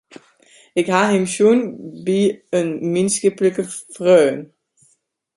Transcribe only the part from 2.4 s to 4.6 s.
in mienskiplike freon.